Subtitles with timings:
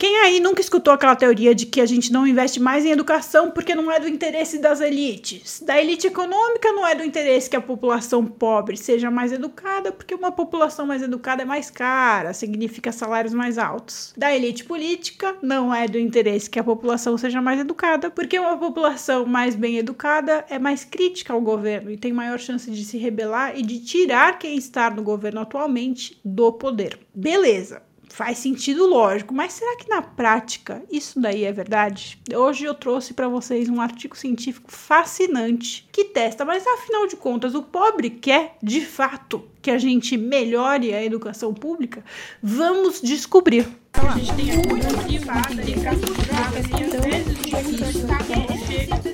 [0.00, 3.50] Quem aí nunca escutou aquela teoria de que a gente não investe mais em educação
[3.50, 5.60] porque não é do interesse das elites?
[5.60, 10.14] Da elite econômica não é do interesse que a população pobre seja mais educada, porque
[10.14, 14.14] uma população mais educada é mais cara, significa salários mais altos.
[14.16, 18.56] Da elite política não é do interesse que a população seja mais educada, porque uma
[18.56, 22.98] população mais bem educada é mais crítica ao governo e tem maior chance de se
[22.98, 27.00] rebelar e de tirar quem está no governo atualmente do poder.
[27.12, 32.18] Beleza faz sentido lógico, mas será que na prática isso daí é verdade?
[32.34, 37.54] Hoje eu trouxe para vocês um artigo científico fascinante que testa, mas afinal de contas,
[37.54, 42.04] o pobre quer de fato que a gente melhore a educação pública?
[42.42, 43.68] Vamos descobrir.
[43.92, 44.48] a gente tem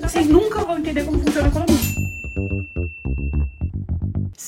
[0.00, 3.03] Vocês nunca vão entender como funciona a economia.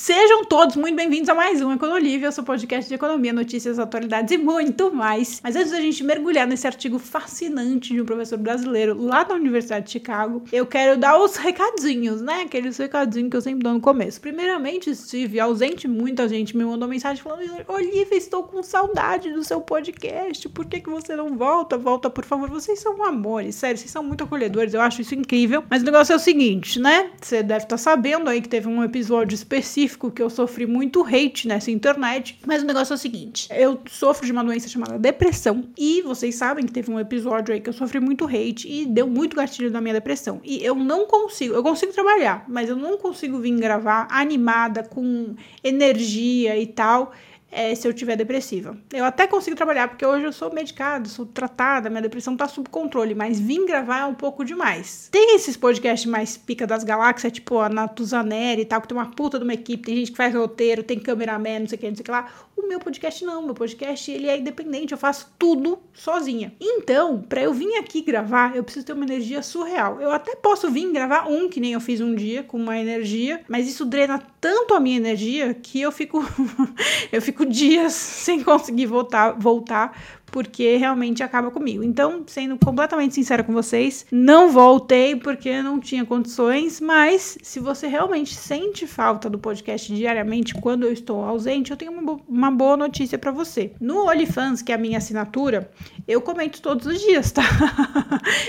[0.07, 4.37] Sejam todos muito bem-vindos a mais um Econolívia, seu podcast de economia, notícias, atualidades e
[4.37, 5.41] muito mais.
[5.43, 9.87] Mas antes da gente mergulhar nesse artigo fascinante de um professor brasileiro lá da Universidade
[9.87, 12.43] de Chicago, eu quero dar os recadinhos, né?
[12.45, 14.21] Aqueles recadinhos que eu sempre dou no começo.
[14.21, 19.59] Primeiramente, estive ausente, muita gente me mandou mensagem falando: Olivia, estou com saudade do seu
[19.59, 21.77] podcast, por que, que você não volta?
[21.77, 25.65] Volta, por favor, vocês são amores, sério, vocês são muito acolhedores, eu acho isso incrível.
[25.69, 27.11] Mas o negócio é o seguinte, né?
[27.21, 31.03] Você deve estar sabendo aí que teve um episódio específico específico que eu sofri muito
[31.03, 34.97] hate nessa internet, mas o negócio é o seguinte: eu sofro de uma doença chamada
[34.97, 38.85] depressão e vocês sabem que teve um episódio aí que eu sofri muito hate e
[38.85, 40.39] deu muito gatilho na minha depressão.
[40.43, 45.35] E eu não consigo, eu consigo trabalhar, mas eu não consigo vir gravar animada com
[45.63, 47.11] energia e tal
[47.51, 48.77] é, se eu tiver depressiva.
[48.93, 52.69] Eu até consigo trabalhar, porque hoje eu sou medicada, sou tratada, minha depressão tá sob
[52.69, 55.07] controle, mas vim gravar é um pouco demais.
[55.11, 59.11] Tem esses podcasts mais pica das galáxias, tipo a Natuzaneri e tal, que tem uma
[59.11, 61.87] puta de uma equipe, tem gente que faz roteiro, tem cameraman, não sei o que,
[61.87, 62.27] não sei o que lá.
[62.55, 66.53] O meu podcast não, meu podcast ele é independente, eu faço tudo sozinha.
[66.59, 70.01] Então, para eu vir aqui gravar, eu preciso ter uma energia surreal.
[70.01, 73.41] Eu até posso vir gravar um, que nem eu fiz um dia, com uma energia,
[73.47, 76.25] mas isso drena tanto a minha energia que eu fico
[77.11, 77.93] eu fico dias
[78.25, 79.95] sem conseguir voltar voltar
[80.31, 81.83] porque realmente acaba comigo.
[81.83, 87.87] Então, sendo completamente sincera com vocês, não voltei porque não tinha condições, mas se você
[87.87, 92.77] realmente sente falta do podcast diariamente quando eu estou ausente, eu tenho uma, uma boa
[92.77, 93.71] notícia para você.
[93.79, 95.71] No OnlyFans, que é a minha assinatura,
[96.07, 97.43] eu comento todos os dias, tá?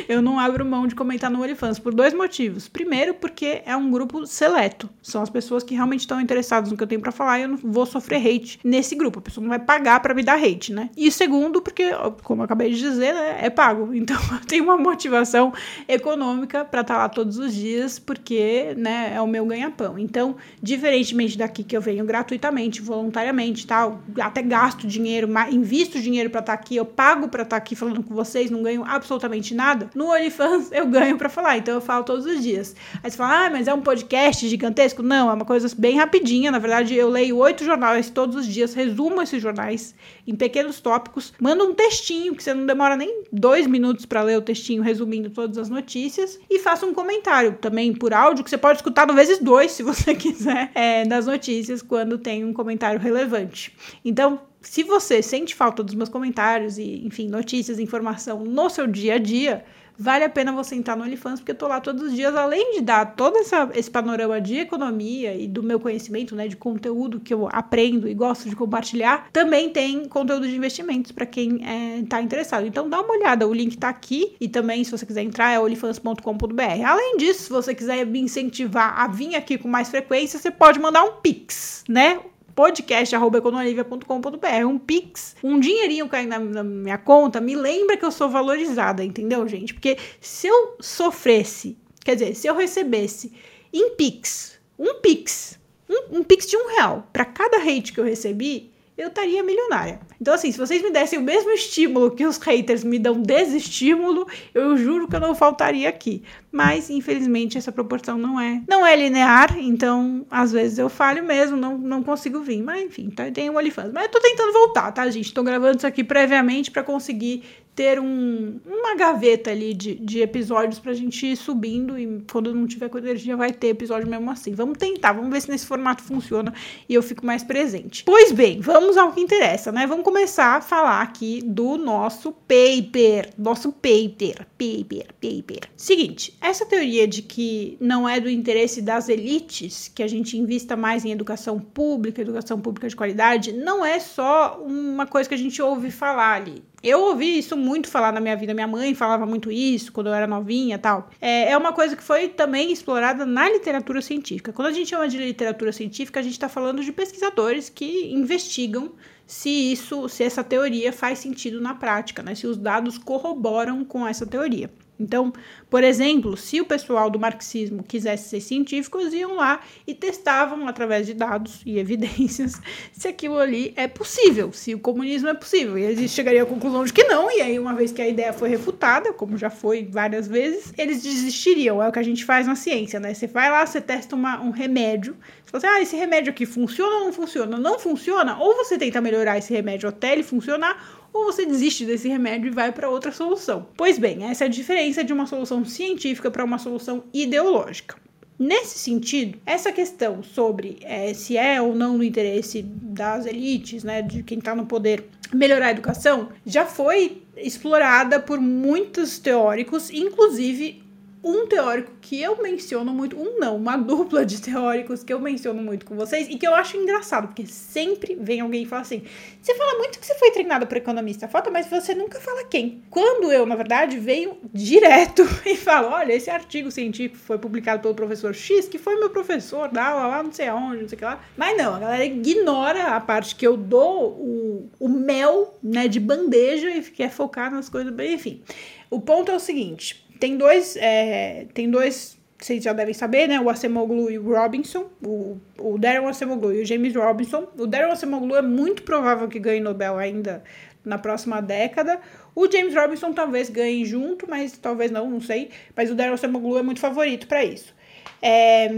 [0.09, 2.69] eu não abro mão de comentar no OnlyFans por dois motivos.
[2.69, 4.89] Primeiro, porque é um grupo seleto.
[5.03, 7.49] São as pessoas que realmente estão interessadas no que eu tenho para falar e eu
[7.49, 9.19] não vou sofrer hate nesse grupo.
[9.19, 10.91] A pessoa não vai pagar para me dar hate, né?
[10.97, 11.91] E segundo, porque,
[12.23, 13.95] como eu acabei de dizer, né, é pago.
[13.99, 15.53] Então eu tenho uma motivação
[15.87, 19.99] econômica para estar tá lá todos os dias, porque né, é o meu ganha-pão.
[19.99, 26.41] Então, diferentemente daqui que eu venho gratuitamente, voluntariamente tal, até gasto dinheiro, invisto dinheiro para
[26.41, 29.55] estar tá aqui, eu pago para estar tá aqui falando com vocês, não ganho absolutamente
[29.55, 29.91] nada.
[29.95, 32.75] No OnlyFans eu ganho para falar, então eu falo todos os dias.
[33.03, 35.03] Aí você fala, ah, mas é um podcast gigantesco?
[35.03, 36.51] Não, é uma coisa bem rapidinha.
[36.51, 39.95] Na verdade, eu leio oito jornais todos os dias, resumo esses jornais
[40.27, 44.23] em pequenos tópicos, mando manda um textinho, que você não demora nem dois minutos para
[44.23, 48.51] ler o textinho resumindo todas as notícias, e faça um comentário também por áudio, que
[48.51, 52.53] você pode escutar no vezes dois, se você quiser, é, das notícias, quando tem um
[52.53, 53.75] comentário relevante.
[54.05, 59.15] Então, se você sente falta dos meus comentários e, enfim, notícias, informação no seu dia
[59.15, 59.65] a dia,
[59.99, 62.75] vale a pena você entrar no OnlyFans, porque eu tô lá todos os dias, além
[62.75, 67.19] de dar todo essa, esse panorama de economia e do meu conhecimento, né, de conteúdo
[67.19, 72.03] que eu aprendo e gosto de compartilhar, também tem conteúdo de investimentos para quem é,
[72.09, 72.67] tá interessado.
[72.67, 75.59] Então dá uma olhada, o link tá aqui e também se você quiser entrar é
[75.59, 76.85] olifans.com.br.
[76.87, 80.79] Além disso, se você quiser me incentivar a vir aqui com mais frequência, você pode
[80.79, 82.21] mandar um pix, né?
[82.59, 88.29] podcast.econolivia.com.br, um pix, um dinheirinho caindo na, na, minha conta, me lembra que eu sou
[88.29, 89.73] valorizada, entendeu, gente?
[89.73, 93.33] Porque se eu sofresse, quer dizer, se eu recebesse
[93.73, 95.57] em pix, um pix,
[95.89, 100.01] um, um pix de um real para cada hate que eu recebi, eu estaria milionária.
[100.21, 104.27] Então, assim, se vocês me dessem o mesmo estímulo que os haters me dão desestímulo,
[104.53, 106.25] eu juro que eu não faltaria aqui.
[106.51, 111.57] Mas, infelizmente, essa proporção não é não é linear, então, às vezes eu falho mesmo,
[111.57, 112.61] não, não consigo vir.
[112.61, 113.93] Mas, enfim, tá, tem um OnlyFans.
[113.93, 115.33] Mas eu tô tentando voltar, tá, gente?
[115.33, 117.45] Tô gravando isso aqui previamente para conseguir
[117.79, 122.67] ter um, uma gaveta ali de, de episódios pra gente ir subindo e quando não
[122.67, 124.53] tiver com energia vai ter episódio mesmo assim.
[124.53, 126.53] Vamos tentar, vamos ver se nesse formato funciona
[126.89, 128.03] e eu fico mais presente.
[128.03, 129.87] Pois bem, vamos ao que interessa, né?
[129.87, 135.71] Vamos começar a falar aqui do nosso paper, nosso paper, paper, paper.
[135.77, 140.77] Seguinte, essa teoria de que não é do interesse das elites que a gente invista
[140.77, 145.39] mais em educação pública, educação pública de qualidade, não é só uma coisa que a
[145.39, 148.55] gente ouve falar ali Eu ouvi isso muito falar na minha vida.
[148.55, 151.11] Minha mãe falava muito isso quando eu era novinha tal.
[151.21, 154.53] É, é uma coisa que foi também explorada na literatura científica.
[154.53, 158.93] Quando a gente chama de literatura científica, a gente está falando de pesquisadores que investigam
[159.27, 162.35] se isso, se essa teoria faz sentido na prática, né?
[162.35, 164.71] Se os dados corroboram com essa teoria.
[164.99, 165.33] Então,
[165.71, 171.07] por exemplo, se o pessoal do marxismo quisesse ser científicos, iam lá e testavam através
[171.07, 172.61] de dados e evidências
[172.93, 175.77] se aquilo ali é possível, se o comunismo é possível.
[175.77, 178.33] E eles chegariam à conclusão de que não, e aí, uma vez que a ideia
[178.33, 181.83] foi refutada, como já foi várias vezes, eles desistiriam.
[181.83, 183.13] É o que a gente faz na ciência, né?
[183.13, 186.47] Você vai lá, você testa uma, um remédio, você fala assim, ah, esse remédio aqui
[186.47, 187.59] funciona ou não funciona?
[187.59, 192.09] Não funciona, ou você tenta melhorar esse remédio até ele funcionar, ou você desiste desse
[192.09, 193.67] remédio e vai para outra solução.
[193.77, 197.97] Pois bem, essa é a diferença de uma solução científica para uma solução ideológica.
[198.39, 204.01] Nesse sentido, essa questão sobre é, se é ou não no interesse das elites, né,
[204.01, 210.83] de quem está no poder, melhorar a educação, já foi explorada por muitos teóricos, inclusive
[211.29, 215.63] um teórico que eu menciono muito, um não, uma dupla de teóricos que eu menciono
[215.63, 219.03] muito com vocês e que eu acho engraçado, porque sempre vem alguém e fala assim:
[219.43, 222.83] você fala muito que você foi treinado para economista, falta, mas você nunca fala quem.
[222.89, 227.95] Quando eu, na verdade, venho direto e falo: olha, esse artigo científico foi publicado pelo
[227.95, 230.99] professor X, que foi meu professor da aula lá, não sei aonde, não sei o
[230.99, 231.23] que lá.
[231.37, 236.01] Mas não, a galera ignora a parte que eu dou o, o mel, né, de
[236.01, 238.43] bandeja e quer focar nas coisas, enfim.
[238.91, 243.41] O ponto é o seguinte tem dois, é, tem dois, vocês já devem saber, né?
[243.41, 247.49] O Acemoglu e o Robinson, o, o Darren Acemoglu e o James Robinson.
[247.57, 250.43] O Darren Acemoglu é muito provável que ganhe Nobel ainda
[250.85, 252.01] na próxima década.
[252.35, 255.51] O James Robinson talvez ganhe junto, mas talvez não, não sei.
[255.77, 257.75] Mas o Darren Acemoglu é muito favorito para isso.
[258.21, 258.69] É,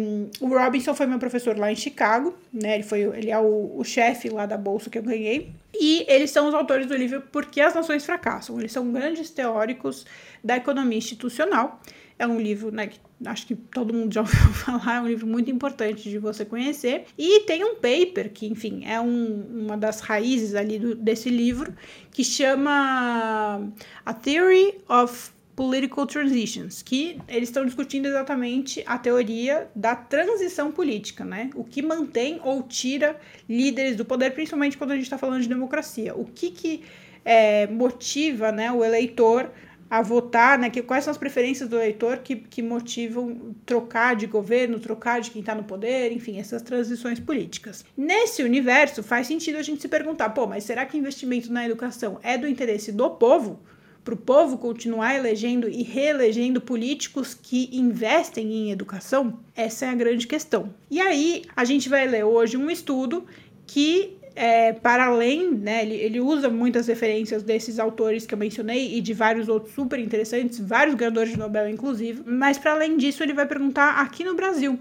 [0.40, 2.74] o Robinson foi meu professor lá em Chicago, né?
[2.74, 5.52] Ele, foi, ele é o, o chefe lá da bolsa que eu ganhei.
[5.74, 8.58] E eles são os autores do livro Por que as Nações Fracassam.
[8.58, 10.04] Eles são grandes teóricos
[10.44, 11.80] da economia institucional.
[12.18, 15.26] É um livro, né, que acho que todo mundo já ouviu falar, é um livro
[15.26, 17.04] muito importante de você conhecer.
[17.16, 21.74] E tem um paper, que, enfim, é um, uma das raízes ali do, desse livro,
[22.10, 23.72] que chama
[24.04, 31.24] A Theory of Political Transitions, que eles estão discutindo exatamente a teoria da transição política,
[31.24, 31.50] né?
[31.54, 33.18] O que mantém ou tira
[33.48, 36.14] líderes do poder, principalmente quando a gente está falando de democracia.
[36.14, 36.82] O que, que
[37.24, 39.50] é, motiva né, o eleitor
[39.90, 40.70] a votar, né?
[40.70, 45.32] Que, quais são as preferências do eleitor que, que motivam trocar de governo, trocar de
[45.32, 47.84] quem está no poder, enfim, essas transições políticas.
[47.96, 52.20] Nesse universo, faz sentido a gente se perguntar, pô, mas será que investimento na educação
[52.22, 53.60] é do interesse do povo?
[54.04, 59.38] Para o povo continuar elegendo e reelegendo políticos que investem em educação?
[59.54, 60.74] Essa é a grande questão.
[60.90, 63.26] E aí, a gente vai ler hoje um estudo
[63.66, 68.96] que é, para além, né, ele, ele usa muitas referências desses autores que eu mencionei
[68.96, 73.22] e de vários outros super interessantes, vários ganhadores de Nobel, inclusive, mas para além disso,
[73.22, 74.78] ele vai perguntar aqui no Brasil.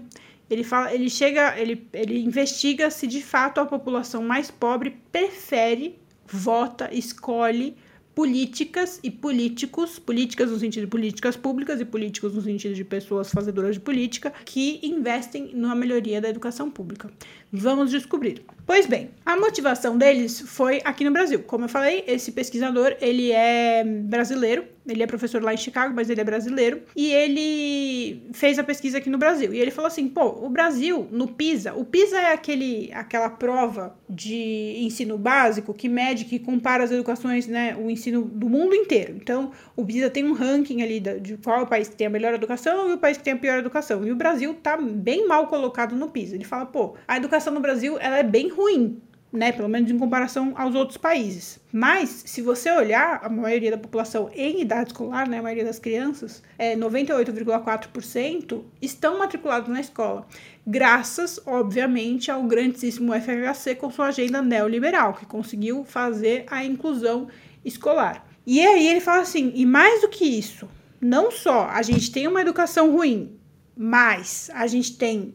[0.48, 5.96] Ele fala, ele chega, ele, ele investiga se de fato a população mais pobre prefere,
[6.26, 7.76] vota, escolhe
[8.20, 13.30] políticas e políticos, políticas no sentido de políticas públicas e políticos no sentido de pessoas
[13.30, 17.10] fazedoras de política, que investem na melhoria da educação pública.
[17.52, 18.44] Vamos descobrir.
[18.64, 21.42] Pois bem, a motivação deles foi aqui no Brasil.
[21.42, 26.08] Como eu falei, esse pesquisador, ele é brasileiro, ele é professor lá em Chicago, mas
[26.08, 29.52] ele é brasileiro, e ele fez a pesquisa aqui no Brasil.
[29.52, 33.96] E ele falou assim: pô, o Brasil, no PISA, o PISA é aquele, aquela prova
[34.08, 39.14] de ensino básico que mede, que compara as educações, né, o ensino do mundo inteiro.
[39.16, 42.10] Então, o PISA tem um ranking ali de qual é o país que tem a
[42.10, 44.06] melhor educação e o país que tem a pior educação.
[44.06, 46.36] E o Brasil tá bem mal colocado no PISA.
[46.36, 49.00] Ele fala: pô, a educação no Brasil ela é bem ruim
[49.32, 49.52] né?
[49.52, 51.60] Pelo menos em comparação aos outros países.
[51.72, 55.38] Mas, se você olhar a maioria da população em idade escolar, né?
[55.38, 60.26] A maioria das crianças, é 98,4% estão matriculados na escola.
[60.66, 67.28] Graças, obviamente, ao grandíssimo FHC com sua agenda neoliberal, que conseguiu fazer a inclusão
[67.64, 68.26] escolar.
[68.46, 70.68] E aí ele fala assim: e mais do que isso,
[71.00, 73.38] não só a gente tem uma educação ruim,
[73.76, 75.34] mas a gente tem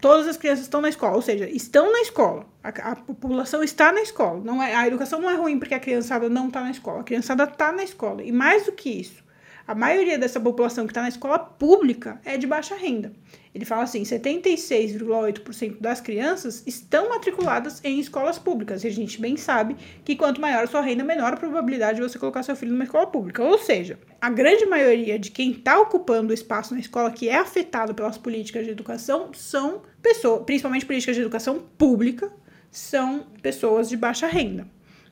[0.00, 2.46] todas as crianças estão na escola, ou seja, estão na escola.
[2.62, 4.40] A, a, população está na escola.
[4.42, 7.00] Não é, a educação não é ruim porque a criançada não está na escola.
[7.00, 8.22] A criançada está na escola.
[8.22, 9.22] E mais do que isso,
[9.66, 13.12] a maioria dessa população que está na escola pública é de baixa renda.
[13.54, 18.84] Ele fala assim: 76,8% das crianças estão matriculadas em escolas públicas.
[18.84, 22.08] E a gente bem sabe que quanto maior a sua renda, menor a probabilidade de
[22.08, 23.42] você colocar seu filho numa escola pública.
[23.42, 27.36] Ou seja, a grande maioria de quem está ocupando o espaço na escola que é
[27.36, 32.32] afetado pelas políticas de educação são pessoas, principalmente políticas de educação pública,
[32.70, 34.66] são pessoas de baixa renda.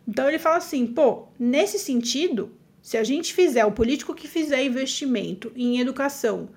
[0.06, 2.57] Então ele fala assim, pô, nesse sentido,
[2.88, 6.48] se a gente fizer, o político que fizer investimento em educação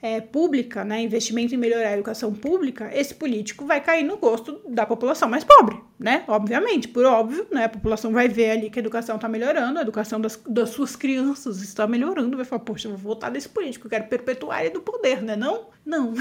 [0.00, 4.60] é, pública, né, investimento em melhorar a educação pública, esse político vai cair no gosto
[4.68, 6.24] da população mais pobre, né?
[6.26, 7.64] Obviamente, por óbvio, né?
[7.64, 10.96] A população vai ver ali que a educação está melhorando, a educação das, das suas
[10.96, 14.80] crianças está melhorando, vai falar, poxa, vou votar nesse político, eu quero perpetuar ele do
[14.80, 15.36] poder, né?
[15.36, 15.66] Não?
[15.86, 16.14] Não.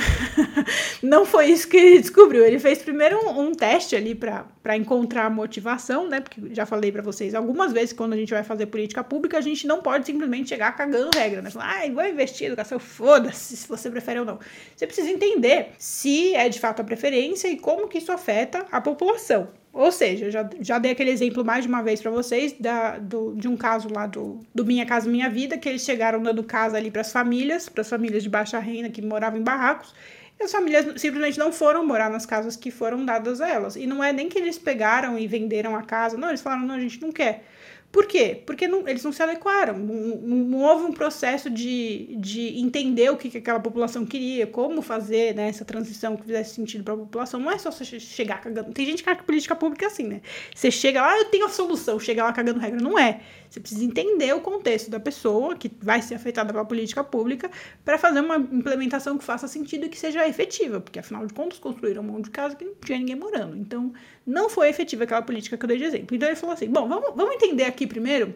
[1.01, 2.44] não foi isso que ele descobriu.
[2.44, 6.20] Ele fez primeiro um, um teste ali para encontrar motivação, né?
[6.20, 9.42] Porque já falei para vocês algumas vezes quando a gente vai fazer política pública, a
[9.42, 11.50] gente não pode simplesmente chegar cagando regra, né?
[11.50, 14.38] Falar, ai, vou investir em educação, foda-se se você prefere ou não.
[14.75, 18.82] Você precisa entender se é de fato a preferência e como que isso afeta a
[18.82, 19.48] população.
[19.74, 23.34] Ou seja, já, já dei aquele exemplo mais de uma vez para vocês da, do,
[23.34, 26.77] de um caso lá do, do Minha Casa Minha Vida, que eles chegaram dando casa
[26.77, 29.92] ali para as famílias, para as famílias de baixa renda que moravam em barracos,
[30.39, 33.75] e as famílias simplesmente não foram morar nas casas que foram dadas a elas.
[33.75, 36.75] E não é nem que eles pegaram e venderam a casa, não, eles falaram, não,
[36.75, 37.44] a gente não quer.
[37.93, 38.41] Por quê?
[38.43, 43.15] Porque não, eles não se adequaram, não, não, houve um processo de, de entender o
[43.15, 46.97] que, que aquela população queria, como fazer né, essa transição que fizesse sentido para a
[46.97, 47.39] população.
[47.39, 48.73] Não é só você chegar cagando.
[48.73, 50.21] Tem gente que acha que política pública é assim, né?
[50.55, 52.81] Você chega lá, eu tenho a solução, chega lá cagando regra.
[52.81, 53.21] Não é.
[53.47, 57.51] Você precisa entender o contexto da pessoa que vai ser afetada pela política pública
[57.85, 61.59] para fazer uma implementação que faça sentido e que seja efetiva, porque afinal de contas
[61.59, 63.55] construíram um monte de casa que não tinha ninguém morando.
[63.55, 63.93] Então,
[64.25, 66.15] não foi efetiva aquela política que eu dei de exemplo.
[66.15, 68.35] Então ele falou assim: bom, vamos, vamos entender aqui primeiro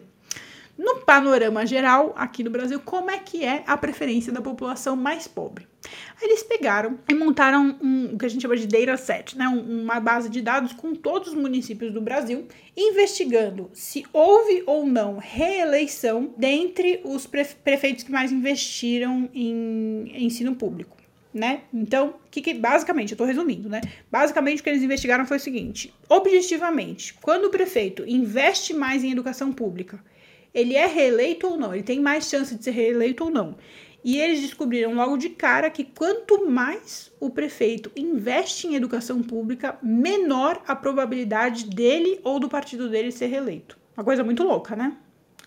[0.78, 5.26] no panorama geral, aqui no Brasil, como é que é a preferência da população mais
[5.26, 5.66] pobre.
[6.22, 9.48] Eles pegaram e montaram um, o que a gente chama de dataset, né?
[9.48, 15.18] uma base de dados com todos os municípios do Brasil, investigando se houve ou não
[15.18, 20.96] reeleição dentre os prefeitos que mais investiram em ensino público.
[21.32, 21.60] Né?
[21.72, 23.82] Então, que, que basicamente, eu estou resumindo, né?
[24.10, 29.12] Basicamente, o que eles investigaram foi o seguinte: objetivamente, quando o prefeito investe mais em
[29.12, 30.02] educação pública
[30.54, 33.56] ele é reeleito ou não, ele tem mais chance de ser reeleito ou não.
[34.04, 39.76] E eles descobriram logo de cara que quanto mais o prefeito investe em educação pública,
[39.82, 43.78] menor a probabilidade dele ou do partido dele ser reeleito.
[43.96, 44.96] Uma coisa muito louca, né?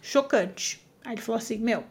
[0.01, 0.85] Chocante.
[1.03, 1.83] Aí ele falou assim: Meu,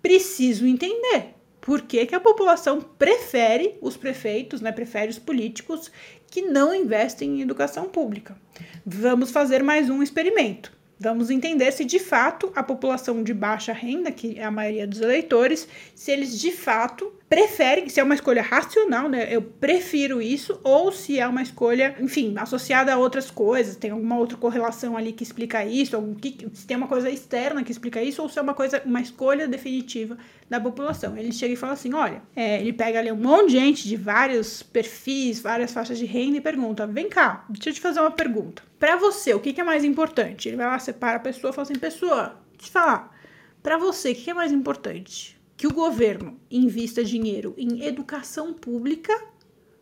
[0.00, 4.72] preciso entender por que, que a população prefere os prefeitos, né?
[4.72, 5.90] Prefere os políticos
[6.30, 8.36] que não investem em educação pública.
[8.84, 10.72] Vamos fazer mais um experimento.
[10.98, 15.00] Vamos entender se de fato a população de baixa renda, que é a maioria dos
[15.00, 19.28] eleitores, se eles de fato preferem, se é uma escolha racional, né?
[19.32, 24.18] Eu prefiro isso, ou se é uma escolha, enfim, associada a outras coisas, tem alguma
[24.18, 28.02] outra correlação ali que explica isso, algum, que, se tem uma coisa externa que explica
[28.02, 30.18] isso, ou se é uma coisa, uma escolha definitiva
[30.48, 31.16] da população.
[31.16, 33.94] Ele chega e fala assim: olha, é, ele pega ali um monte de gente de
[33.94, 38.10] vários perfis, várias faixas de renda e pergunta: vem cá, deixa eu te fazer uma
[38.10, 38.60] pergunta.
[38.76, 40.48] Para você, o que, que, é mais importante?
[40.48, 43.16] Ele vai lá, separa a pessoa e fala assim: pessoa, te falar,
[43.62, 45.39] para você, o que é mais importante?
[45.60, 49.12] Que o governo invista dinheiro em educação pública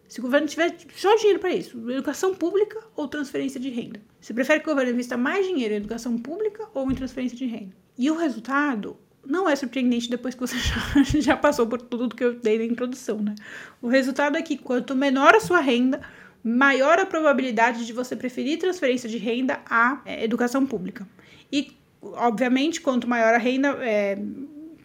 [0.08, 4.00] se o governo tiver só dinheiro para isso, educação pública ou transferência de renda?
[4.20, 7.46] Você prefere que o governo invista mais dinheiro em educação pública ou em transferência de
[7.46, 7.76] renda?
[7.96, 10.56] E o resultado não é surpreendente depois que você
[11.14, 13.36] já, já passou por tudo que eu dei na introdução, né?
[13.80, 16.00] O resultado é que quanto menor a sua renda,
[16.42, 21.06] maior a probabilidade de você preferir transferência de renda à é, educação pública.
[21.52, 21.70] E,
[22.02, 24.18] obviamente, quanto maior a renda, é,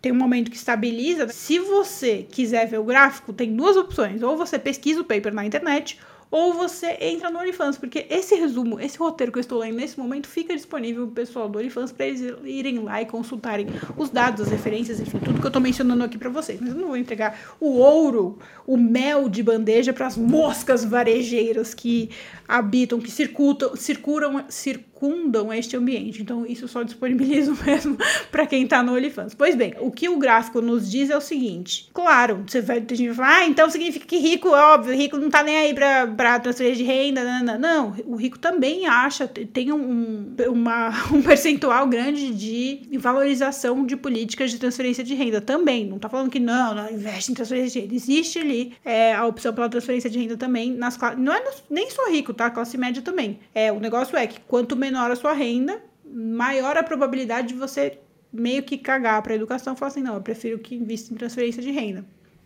[0.03, 1.29] tem um momento que estabiliza.
[1.29, 4.21] Se você quiser ver o gráfico, tem duas opções.
[4.21, 5.97] Ou você pesquisa o paper na internet,
[6.33, 9.99] ou você entra no OnlyFans, porque esse resumo, esse roteiro que eu estou lendo nesse
[9.99, 14.41] momento fica disponível pro pessoal do OnlyFans para eles irem lá e consultarem os dados,
[14.41, 16.59] as referências, enfim, tudo que eu estou mencionando aqui para vocês.
[16.59, 21.75] Mas eu não vou entregar o ouro, o mel de bandeja para as moscas varejeiras
[21.75, 22.09] que
[22.47, 26.21] habitam, que circulam, circulam, circundam este ambiente.
[26.21, 27.97] Então, isso só disponibilizo mesmo
[28.31, 29.35] para quem está no OnlyFans.
[29.35, 32.95] Pois bem, o que o gráfico nos diz é o seguinte: claro, você vai ter
[32.95, 36.05] gente falar, ah, então significa que rico, óbvio, rico não tá nem aí para
[36.39, 37.41] transferir de renda.
[37.41, 43.95] Não, não, o rico também acha, tem um, uma, um percentual grande de valorização de
[43.95, 45.85] políticas de transferência de renda também.
[45.85, 47.95] Não tá falando que não, não investe em transferência de renda.
[47.95, 52.09] Existe ali é, a opção pela transferência de renda também nas Não é nem só
[52.09, 52.49] rico, tá?
[52.49, 53.39] Classe média também.
[53.53, 57.99] É, o negócio é que quanto menor a sua renda, maior a probabilidade de você
[58.31, 61.61] meio que cagar para a educação falar assim, não, eu prefiro que invista em transferência
[61.61, 62.03] de renda.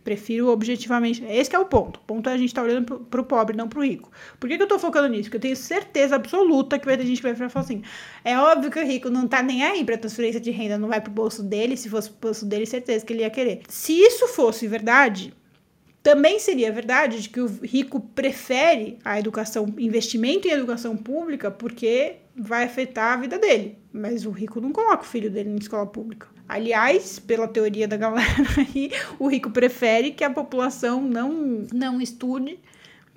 [0.08, 1.22] Prefiro objetivamente.
[1.26, 1.98] Esse é o ponto.
[1.98, 4.10] O ponto é a gente estar tá olhando para o pobre, não para o rico.
[4.40, 5.24] Por que, que eu estou focando nisso?
[5.24, 7.82] Porque eu tenho certeza absoluta que vai ter gente que vai falar assim.
[8.24, 11.02] É óbvio que o rico não está nem aí para transferência de renda, não vai
[11.02, 11.76] para o bolso dele.
[11.76, 13.64] Se fosse pro bolso dele, certeza que ele ia querer.
[13.68, 15.34] Se isso fosse verdade,
[16.02, 22.16] também seria verdade de que o rico prefere a educação, investimento em educação pública, porque
[22.34, 23.78] vai afetar a vida dele.
[23.92, 26.37] Mas o rico não coloca o filho dele na escola pública.
[26.48, 28.28] Aliás, pela teoria da galera
[28.58, 32.60] aí, o rico prefere que a população não, não estude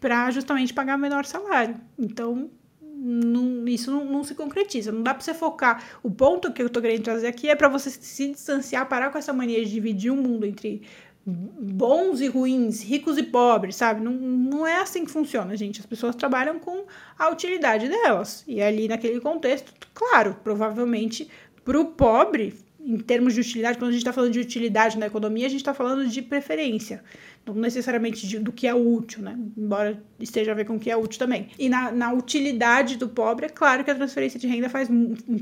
[0.01, 1.77] para justamente pagar menor salário.
[1.99, 2.51] Então,
[2.83, 4.91] não, isso não, não, se concretiza.
[4.91, 5.83] Não dá para você focar.
[6.03, 9.19] O ponto que eu tô querendo trazer aqui é para você se distanciar, parar com
[9.19, 10.83] essa mania de dividir o mundo entre
[11.25, 14.01] bons e ruins, ricos e pobres, sabe?
[14.01, 15.81] Não, não é assim que funciona, gente.
[15.81, 16.85] As pessoas trabalham com
[17.19, 18.43] a utilidade delas.
[18.47, 21.29] E ali, naquele contexto, claro, provavelmente
[21.65, 25.07] para o pobre, em termos de utilidade, quando a gente está falando de utilidade na
[25.07, 27.03] economia, a gente está falando de preferência.
[27.47, 29.39] Não necessariamente de, do que é útil, né?
[29.57, 31.49] Embora esteja a ver com o que é útil também.
[31.59, 34.89] E na, na utilidade do pobre, é claro que a transferência de renda faz,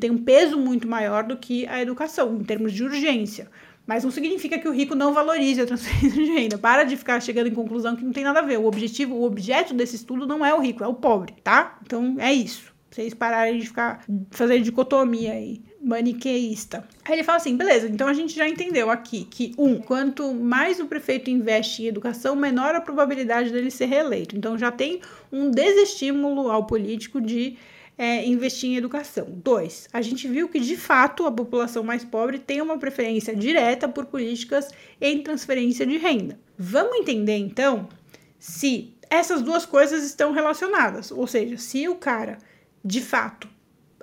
[0.01, 3.51] tem um peso muito maior do que a educação, em termos de urgência.
[3.87, 6.59] Mas não significa que o rico não valorize a transferência de renda.
[6.59, 8.59] Para de ficar chegando em conclusão que não tem nada a ver.
[8.59, 11.79] O objetivo, o objeto desse estudo não é o rico, é o pobre, tá?
[11.83, 12.75] Então é isso.
[12.91, 16.87] Vocês pararem de ficar fazendo dicotomia aí maniqueísta.
[17.05, 20.81] Aí ele fala assim: beleza, então a gente já entendeu aqui que, um, quanto mais
[20.81, 24.37] o prefeito investe em educação, menor a probabilidade dele ser reeleito.
[24.37, 27.57] Então já tem um desestímulo ao político de
[27.97, 29.27] é, investir em educação.
[29.29, 33.89] Dois, a gente viu que de fato a população mais pobre tem uma preferência direta
[33.89, 34.71] por políticas
[35.01, 36.39] em transferência de renda.
[36.57, 37.89] Vamos entender então
[38.39, 42.39] se essas duas coisas estão relacionadas, ou seja, se o cara
[42.85, 43.49] de fato,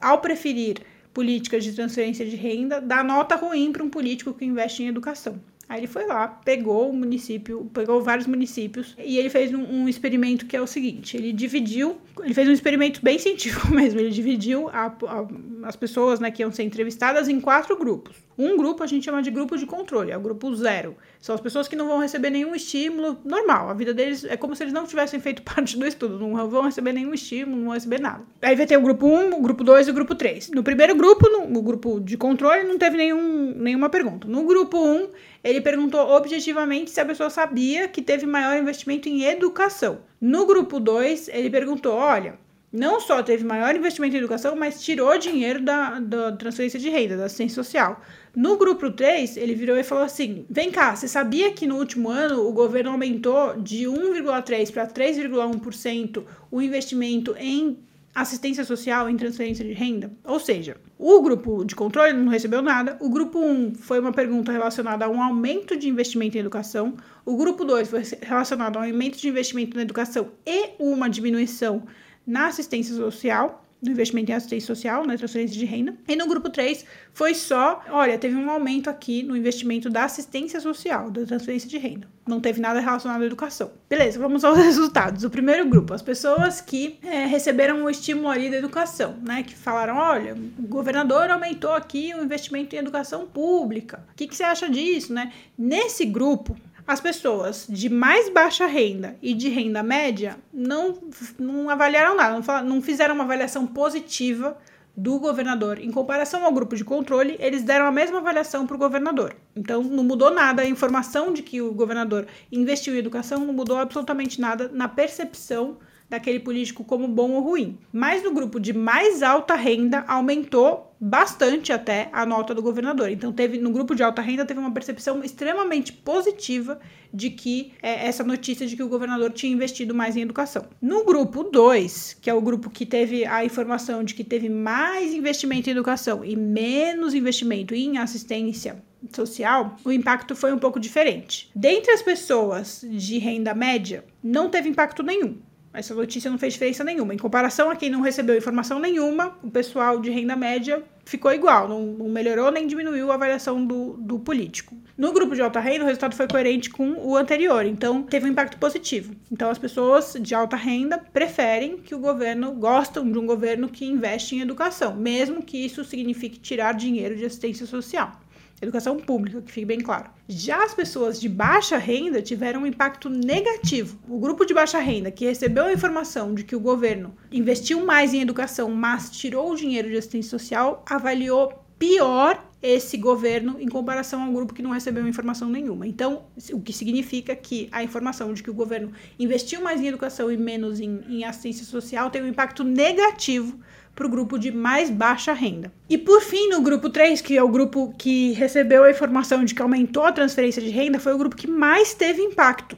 [0.01, 0.77] ao preferir
[1.15, 5.41] políticas de transferência de renda, dá nota ruim para um político que investe em educação.
[5.67, 9.89] Aí ele foi lá, pegou o município, pegou vários municípios e ele fez um, um,
[9.89, 13.99] experimento que é o seguinte: ele dividiu, ele fez um experimento bem científico mesmo.
[13.99, 15.27] Ele dividiu a, a,
[15.63, 18.15] as pessoas né, que iam ser entrevistadas em quatro grupos.
[18.37, 20.95] Um grupo a gente chama de grupo de controle, é o grupo zero.
[21.21, 23.69] São as pessoas que não vão receber nenhum estímulo normal.
[23.69, 26.63] A vida deles é como se eles não tivessem feito parte do estudo, não vão
[26.63, 28.23] receber nenhum estímulo, não vão receber nada.
[28.41, 30.51] Aí vai ter o grupo 1, o grupo 2 e o grupo 3.
[30.51, 34.27] No primeiro grupo, no, no grupo de controle, não teve nenhum, nenhuma pergunta.
[34.27, 35.07] No grupo 1,
[35.45, 39.99] ele perguntou objetivamente se a pessoa sabia que teve maior investimento em educação.
[40.19, 42.39] No grupo 2, ele perguntou: olha,
[42.73, 47.15] não só teve maior investimento em educação, mas tirou dinheiro da, da transferência de renda,
[47.15, 48.01] da assistência social.
[48.35, 52.09] No grupo 3, ele virou e falou assim: vem cá, você sabia que no último
[52.09, 57.84] ano o governo aumentou de 1,3% para 3,1% o investimento em
[58.15, 60.09] assistência social em transferência de renda?
[60.23, 64.53] Ou seja, o grupo de controle não recebeu nada, o grupo 1 foi uma pergunta
[64.53, 68.83] relacionada a um aumento de investimento em educação, o grupo 2 foi relacionado a um
[68.83, 71.83] aumento de investimento na educação e uma diminuição
[72.25, 75.95] na assistência social, do investimento em assistência social, na transferência de renda.
[76.07, 80.59] E no grupo 3 foi só, olha, teve um aumento aqui no investimento da assistência
[80.59, 82.07] social, da transferência de renda.
[82.27, 83.71] Não teve nada relacionado à educação.
[83.87, 85.23] Beleza, vamos aos resultados.
[85.23, 89.43] O primeiro grupo, as pessoas que é, receberam o estímulo ali da educação, né?
[89.43, 94.03] Que falaram, olha, o governador aumentou aqui o investimento em educação pública.
[94.11, 95.31] O que, que você acha disso, né?
[95.57, 100.99] Nesse grupo, as pessoas de mais baixa renda e de renda média não,
[101.39, 104.57] não avaliaram nada, não, não fizeram uma avaliação positiva
[104.95, 105.79] do governador.
[105.79, 109.35] Em comparação ao grupo de controle, eles deram a mesma avaliação para o governador.
[109.55, 110.61] Então, não mudou nada.
[110.61, 115.77] A informação de que o governador investiu em educação não mudou absolutamente nada na percepção
[116.09, 117.77] daquele político como bom ou ruim.
[117.91, 123.11] Mas no grupo de mais alta renda aumentou bastante até a nota do governador.
[123.11, 126.79] Então teve no grupo de alta renda teve uma percepção extremamente positiva
[127.13, 130.65] de que é, essa notícia de que o governador tinha investido mais em educação.
[130.81, 135.13] No grupo 2, que é o grupo que teve a informação de que teve mais
[135.13, 141.51] investimento em educação e menos investimento em assistência social, o impacto foi um pouco diferente.
[141.55, 145.37] Dentre as pessoas de renda média, não teve impacto nenhum.
[145.75, 147.13] Essa notícia não fez diferença nenhuma.
[147.13, 151.67] Em comparação a quem não recebeu informação nenhuma, o pessoal de renda média ficou igual,
[151.67, 154.75] não, não melhorou nem diminuiu a avaliação do, do político.
[154.97, 158.31] No grupo de alta renda, o resultado foi coerente com o anterior, então teve um
[158.31, 159.13] impacto positivo.
[159.31, 163.85] Então as pessoas de alta renda preferem que o governo, gostam de um governo que
[163.85, 168.19] investe em educação, mesmo que isso signifique tirar dinheiro de assistência social.
[168.61, 170.09] Educação pública, que fique bem claro.
[170.29, 173.99] Já as pessoas de baixa renda tiveram um impacto negativo.
[174.07, 178.13] O grupo de baixa renda, que recebeu a informação de que o governo investiu mais
[178.13, 184.23] em educação, mas tirou o dinheiro de assistência social, avaliou pior esse governo em comparação
[184.23, 185.85] ao grupo que não recebeu informação nenhuma.
[185.85, 190.31] Então, o que significa que a informação de que o governo investiu mais em educação
[190.31, 193.59] e menos em, em assistência social tem um impacto negativo
[193.95, 195.71] para o grupo de mais baixa renda.
[195.89, 199.55] E por fim, no grupo 3, que é o grupo que recebeu a informação de
[199.55, 202.77] que aumentou a transferência de renda, foi o grupo que mais teve impacto.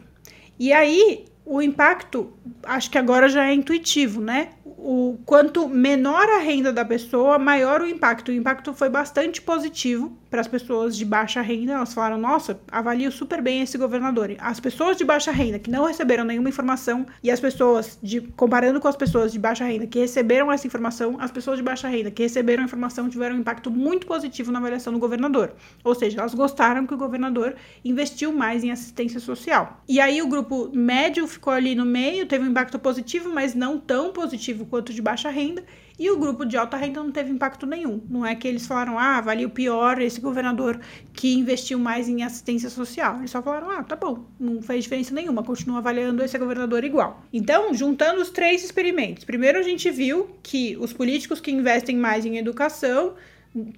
[0.60, 2.32] E aí, o impacto,
[2.64, 4.50] acho que agora já é intuitivo, né?
[4.78, 8.30] o quanto menor a renda da pessoa, maior o impacto.
[8.30, 11.74] O impacto foi bastante positivo para as pessoas de baixa renda.
[11.74, 14.36] Elas falaram: "Nossa, avalio super bem esse governador".
[14.40, 18.80] As pessoas de baixa renda que não receberam nenhuma informação e as pessoas de comparando
[18.80, 22.12] com as pessoas de baixa renda que receberam essa informação, as pessoas de baixa renda
[22.12, 25.54] que receberam a informação tiveram um impacto muito positivo na avaliação do governador.
[25.84, 29.82] Ou seja, elas gostaram que o governador investiu mais em assistência social.
[29.88, 33.80] E aí o grupo médio ficou ali no meio, teve um impacto positivo, mas não
[33.80, 35.64] tão positivo quanto de baixa renda,
[36.00, 38.02] e o grupo de alta renda não teve impacto nenhum.
[38.10, 40.80] Não é que eles falaram, ah, valia o pior esse governador
[41.14, 43.18] que investiu mais em assistência social.
[43.18, 47.24] Eles só falaram, ah, tá bom, não fez diferença nenhuma, continua avaliando esse governador igual.
[47.34, 52.26] Então, juntando os três experimentos, primeiro a gente viu que os políticos que investem mais
[52.26, 53.16] em educação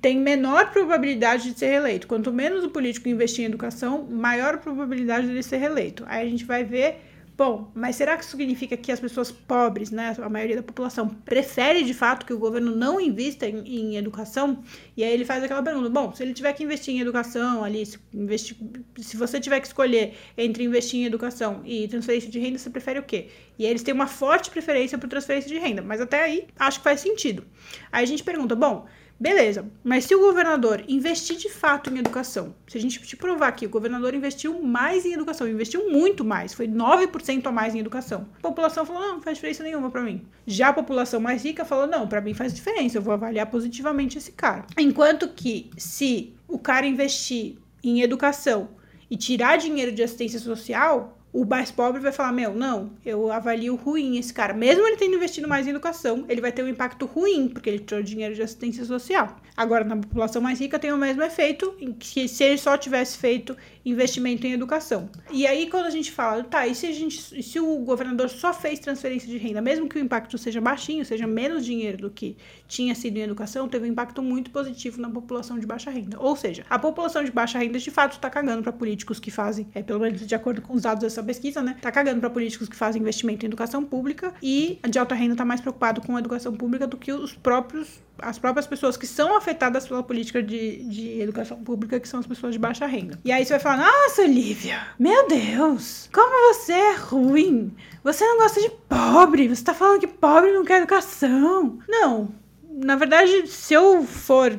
[0.01, 2.07] tem menor probabilidade de ser reeleito.
[2.07, 6.03] Quanto menos o político investir em educação, maior probabilidade de ele ser reeleito.
[6.07, 7.08] Aí a gente vai ver
[7.39, 11.07] Bom, mas será que isso significa que as pessoas pobres, né, a maioria da população,
[11.07, 14.61] prefere de fato que o governo não invista em, em educação?
[14.97, 17.85] E aí ele faz aquela pergunta: bom, se ele tiver que investir em educação ali,
[17.85, 18.57] se, investir,
[18.97, 22.99] se você tiver que escolher entre investir em educação e transferência de renda, você prefere
[22.99, 23.29] o quê?
[23.57, 26.79] E aí eles têm uma forte preferência por transferência de renda, mas até aí acho
[26.79, 27.45] que faz sentido.
[27.89, 28.85] Aí a gente pergunta: bom,
[29.19, 33.51] Beleza, mas se o governador investir de fato em educação, se a gente te provar
[33.51, 37.79] que o governador investiu mais em educação, investiu muito mais, foi 9% a mais em
[37.79, 40.25] educação, a população falou: não, não faz diferença nenhuma para mim.
[40.47, 44.17] Já a população mais rica falou: não, para mim faz diferença, eu vou avaliar positivamente
[44.17, 44.65] esse cara.
[44.77, 48.69] Enquanto que se o cara investir em educação
[49.11, 53.75] e tirar dinheiro de assistência social, o mais pobre vai falar: Meu, não, eu avalio
[53.75, 54.53] ruim esse cara.
[54.53, 57.79] Mesmo ele tendo investido mais em educação, ele vai ter um impacto ruim, porque ele
[57.79, 59.37] tirou dinheiro de assistência social.
[59.55, 63.55] Agora, na população mais rica, tem o mesmo efeito que se ele só tivesse feito
[63.85, 65.09] investimento em educação.
[65.31, 68.53] E aí, quando a gente fala, tá, e se, a gente, se o governador só
[68.53, 72.37] fez transferência de renda, mesmo que o impacto seja baixinho, seja menos dinheiro do que
[72.67, 76.17] tinha sido em educação, teve um impacto muito positivo na população de baixa renda.
[76.19, 79.67] Ou seja, a população de baixa renda, de fato, está cagando para políticos que fazem,
[79.73, 81.77] é, pelo menos de acordo com os dados dessa pesquisa, né?
[81.81, 85.35] Tá cagando para políticos que fazem investimento em educação pública e a de alta renda
[85.35, 89.07] tá mais preocupado com a educação pública do que os próprios as próprias pessoas que
[89.07, 93.19] são afetadas pela política de, de educação pública, que são as pessoas de baixa renda.
[93.23, 97.75] E aí você vai falar, nossa, Olivia, meu Deus, como você é ruim.
[98.03, 99.47] Você não gosta de pobre.
[99.47, 101.79] Você tá falando que pobre não quer educação.
[101.87, 102.29] Não.
[102.69, 104.57] Na verdade, se eu for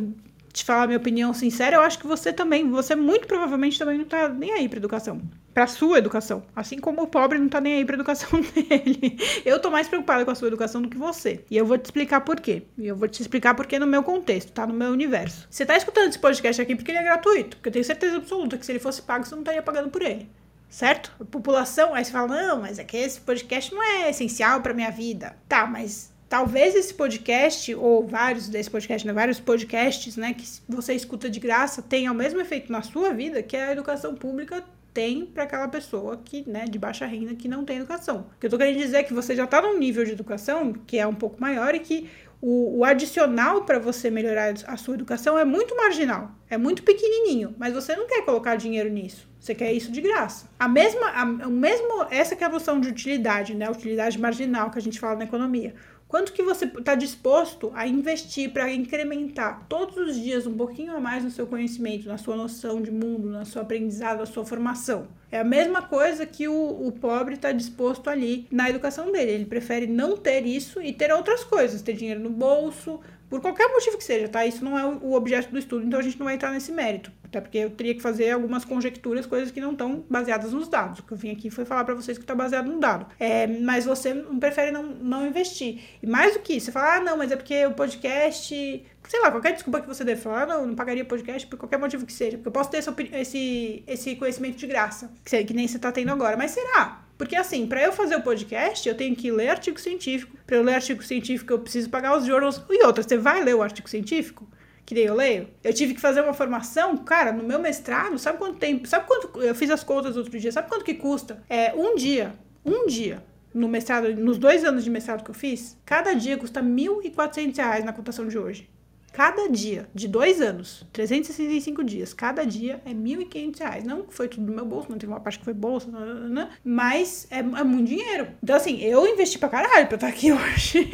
[0.52, 4.04] te falar minha opinião sincera, eu acho que você também, você muito provavelmente também não
[4.04, 5.20] tá nem aí pra educação
[5.52, 9.18] para sua educação, assim como o pobre não tá nem aí para educação dele.
[9.44, 11.44] Eu tô mais preocupada com a sua educação do que você.
[11.50, 12.62] E eu vou te explicar por quê.
[12.78, 15.46] E eu vou te explicar por quê no meu contexto, tá no meu universo.
[15.50, 18.56] Você tá escutando esse podcast aqui porque ele é gratuito, porque eu tenho certeza absoluta
[18.56, 20.28] que se ele fosse pago, você não estaria pagando por ele.
[20.68, 21.12] Certo?
[21.20, 24.72] A população, aí você fala: "Não, mas é que esse podcast não é essencial para
[24.72, 25.36] minha vida".
[25.48, 30.94] Tá, mas talvez esse podcast, ou vários desse podcast, né, vários podcasts, né, que você
[30.94, 35.24] escuta de graça, tenham o mesmo efeito na sua vida que a educação pública tem
[35.26, 38.26] para aquela pessoa que, né, de baixa renda que não tem educação.
[38.36, 40.72] O que eu tô querendo dizer é que você já está num nível de educação
[40.72, 42.08] que é um pouco maior e que
[42.40, 47.54] o, o adicional para você melhorar a sua educação é muito marginal, é muito pequenininho,
[47.58, 49.28] mas você não quer colocar dinheiro nisso.
[49.38, 50.50] Você quer isso de graça.
[50.58, 53.70] A mesma, a, o mesmo, essa que é a noção de utilidade, né?
[53.70, 55.74] Utilidade marginal que a gente fala na economia.
[56.10, 60.98] Quanto que você está disposto a investir para incrementar todos os dias um pouquinho a
[60.98, 65.06] mais no seu conhecimento, na sua noção de mundo, na sua aprendizado, na sua formação?
[65.30, 69.30] É a mesma coisa que o, o pobre está disposto ali na educação dele.
[69.30, 72.98] Ele prefere não ter isso e ter outras coisas, ter dinheiro no bolso,
[73.30, 74.44] por qualquer motivo que seja, tá?
[74.44, 77.12] Isso não é o objeto do estudo, então a gente não vai entrar nesse mérito.
[77.24, 80.98] Até porque eu teria que fazer algumas conjecturas, coisas que não estão baseadas nos dados.
[80.98, 83.06] O que eu vim aqui foi falar para vocês que está baseado no dado.
[83.20, 85.80] É, mas você prefere não, não investir.
[86.02, 88.84] E mais do que isso, você fala, ah, não, mas é porque o podcast.
[89.10, 91.80] Sei lá, qualquer desculpa que você dê, falar, ah, não, não pagaria podcast por qualquer
[91.80, 92.36] motivo que seja.
[92.36, 95.90] Porque eu posso ter esse, esse, esse conhecimento de graça, que, que nem você está
[95.90, 96.36] tendo agora.
[96.36, 97.02] Mas será?
[97.18, 100.36] Porque assim, para eu fazer o podcast, eu tenho que ler artigo científico.
[100.46, 102.62] Para eu ler artigo científico, eu preciso pagar os journals.
[102.70, 104.48] E outra, você vai ler o artigo científico?
[104.86, 105.48] Que daí eu leio?
[105.64, 108.86] Eu tive que fazer uma formação, cara, no meu mestrado, sabe quanto tempo?
[108.86, 109.40] Sabe quanto?
[109.42, 111.42] Eu fiz as contas outro dia, sabe quanto que custa?
[111.48, 112.32] É um dia.
[112.64, 113.24] Um dia.
[113.52, 117.82] No mestrado, nos dois anos de mestrado que eu fiz, cada dia custa R$ 1.400
[117.82, 118.70] na cotação de hoje.
[119.12, 123.84] Cada dia, de dois anos, 365 dias, cada dia é R$ 1.500.
[123.84, 126.28] Não foi tudo do meu bolso, não teve uma parte que foi bolsa, não, não,
[126.28, 128.28] não, mas é, é, muito dinheiro.
[128.42, 130.88] Então, assim, eu investi pra caralho pra estar aqui hoje.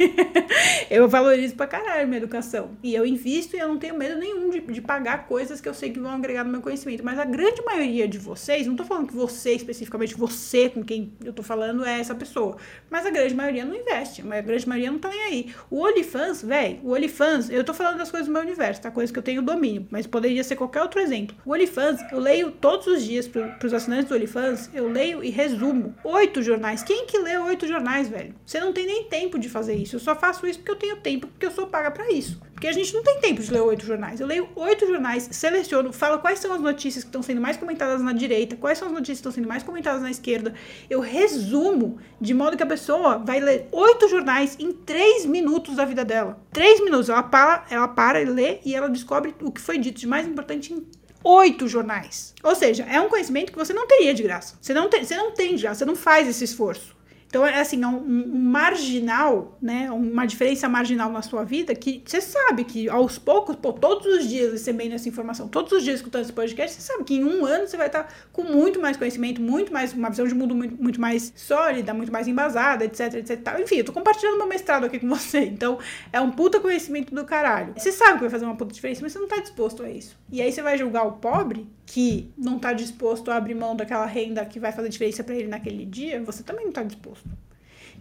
[0.89, 2.71] eu valorizo pra caralho minha educação.
[2.81, 5.73] E eu invisto e eu não tenho medo nenhum de, de pagar coisas que eu
[5.73, 7.05] sei que vão agregar no meu conhecimento.
[7.05, 11.13] Mas a grande maioria de vocês, não tô falando que você especificamente, você com quem
[11.23, 12.57] eu tô falando é essa pessoa,
[12.89, 14.21] mas a grande maioria não investe.
[14.21, 15.55] A grande maioria não tá nem aí.
[15.69, 18.91] O OnlyFans, velho, o OnlyFans, eu tô falando coisas do meu universo, tá?
[18.91, 21.35] Coisas que eu tenho domínio, mas poderia ser qualquer outro exemplo.
[21.45, 25.29] O OnlyFans, eu leio todos os dias pro, pros assinantes do OnlyFans, eu leio e
[25.29, 26.83] resumo oito jornais.
[26.83, 28.33] Quem que lê oito jornais, velho?
[28.45, 29.95] Você não tem nem tempo de fazer isso.
[29.95, 32.39] Eu só faço isso porque eu tenho tempo, porque eu sou paga para isso.
[32.57, 34.19] Porque a gente não tem tempo de ler oito jornais.
[34.19, 38.01] Eu leio oito jornais, seleciono, falo quais são as notícias que estão sendo mais comentadas
[38.01, 40.55] na direita, quais são as notícias que estão sendo mais comentadas na esquerda.
[40.89, 45.85] Eu resumo de modo que a pessoa vai ler oito jornais em três minutos da
[45.85, 46.41] vida dela.
[46.51, 47.09] Três minutos.
[47.09, 50.27] Ela para, ela para e lê e ela descobre o que foi dito de mais
[50.27, 50.83] importante em
[51.23, 52.33] oito jornais.
[52.41, 54.57] Ou seja, é um conhecimento que você não teria de graça.
[54.59, 56.96] Você não tem, você não tem de graça, você não faz esse esforço.
[57.27, 59.91] Então, é assim, é um, um, marginal, né?
[59.91, 64.27] Uma diferença marginal na sua vida que você sabe que aos poucos, pô, todos os
[64.27, 67.45] dias recebendo essa informação, todos os dias escutando esse podcast, você sabe que em um
[67.45, 70.81] ano você vai estar com muito mais conhecimento, muito mais, uma visão de mundo muito,
[70.81, 73.41] muito mais sólida, muito mais embasada, etc, etc.
[73.41, 73.59] Tal.
[73.59, 75.39] Enfim, eu tô compartilhando meu mestrado aqui com você.
[75.39, 75.79] Então,
[76.13, 77.73] é um puta conhecimento do caralho.
[77.75, 80.17] Você sabe que vai fazer uma puta diferença, mas você não tá disposto a isso.
[80.31, 84.05] E aí você vai julgar o pobre que não tá disposto a abrir mão daquela
[84.05, 87.27] renda que vai fazer diferença para ele naquele dia, você também não tá disposto.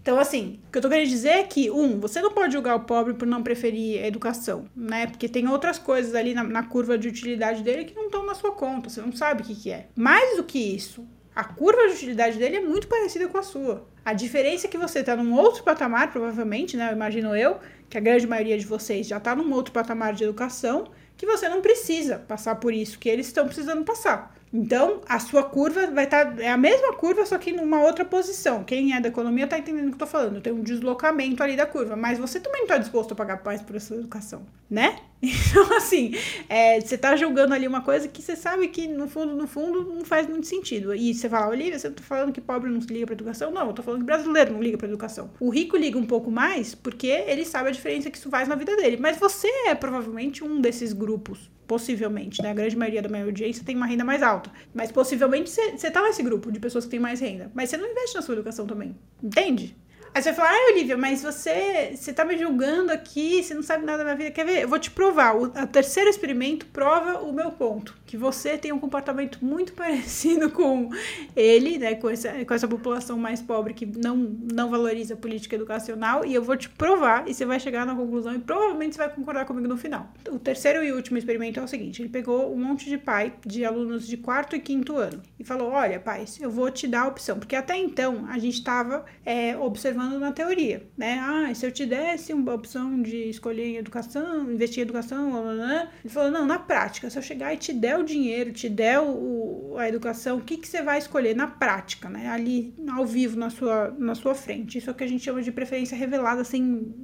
[0.03, 2.75] Então, assim, o que eu tô querendo dizer é que, um, você não pode julgar
[2.75, 5.07] o pobre por não preferir a educação, né?
[5.07, 8.35] Porque tem outras coisas ali na, na curva de utilidade dele que não estão na
[8.35, 9.87] sua conta, você não sabe o que, que é.
[9.95, 13.87] Mais do que isso, a curva de utilidade dele é muito parecida com a sua.
[14.05, 16.89] A diferença é que você está num outro patamar, provavelmente, né?
[16.89, 20.25] Eu imagino eu, que a grande maioria de vocês já está num outro patamar de
[20.25, 24.36] educação, que você não precisa passar por isso, que eles estão precisando passar.
[24.53, 26.35] Então, a sua curva vai estar.
[26.35, 28.65] Tá, é a mesma curva, só que numa outra posição.
[28.65, 30.41] Quem é da economia está entendendo o que eu tô falando.
[30.41, 31.97] Tem um deslocamento ali da curva.
[31.97, 34.99] Mas você também não está disposto a pagar mais por essa educação, né?
[35.27, 36.15] Então, assim,
[36.49, 39.83] é, você está julgando ali uma coisa que você sabe que, no fundo, no fundo,
[39.83, 40.95] não faz muito sentido.
[40.95, 43.51] E você fala, Olivia, você tá falando que pobre não se liga para educação?
[43.51, 45.31] Não, eu tô falando que brasileiro não liga para educação.
[45.41, 48.55] O rico liga um pouco mais porque ele sabe a diferença que isso faz na
[48.55, 48.99] vida dele.
[49.01, 52.51] Mas você é provavelmente um desses grupos possivelmente, né?
[52.51, 54.51] A grande maioria da minha audiência tem uma renda mais alta.
[54.75, 57.51] Mas possivelmente você tá nesse grupo de pessoas que têm mais renda.
[57.55, 58.97] Mas você não investe na sua educação também.
[59.23, 59.77] Entende?
[60.15, 63.63] Aí você vai falar, ah, Olivia, mas você, você tá me julgando aqui, você não
[63.63, 64.31] sabe nada da minha vida.
[64.31, 64.63] Quer ver?
[64.63, 65.37] Eu vou te provar.
[65.37, 67.95] O terceiro experimento prova o meu ponto.
[68.07, 70.91] Que você tem um comportamento muito parecido com
[71.35, 71.95] ele, né?
[71.97, 76.25] Com essa, com essa população mais pobre que não, não valoriza a política educacional.
[76.25, 79.11] E eu vou te provar e você vai chegar na conclusão e provavelmente você vai
[79.11, 80.13] concordar comigo no final.
[80.31, 83.65] O terceiro e último experimento é o seguinte: ele pegou um monte de pai de
[83.65, 87.09] alunos de quarto e quinto ano e falou: Olha, pais, eu vou te dar a
[87.09, 87.39] opção.
[87.39, 91.19] Porque até então a gente estava é, observando falando na teoria, né?
[91.21, 95.43] Ah, se eu te desse uma opção de escolher em educação, investir em educação, blá,
[95.43, 95.91] blá, blá.
[96.05, 99.01] ele falou, não, na prática, se eu chegar e te der o dinheiro, te der
[99.01, 102.29] o, a educação, o que, que você vai escolher na prática, né?
[102.29, 104.79] Ali, ao vivo, na sua, na sua frente.
[104.79, 106.95] Isso é o que a gente chama de preferência revelada, assim,